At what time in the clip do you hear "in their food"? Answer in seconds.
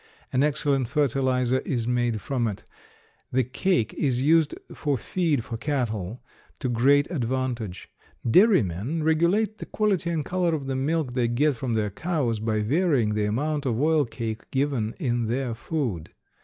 14.97-16.09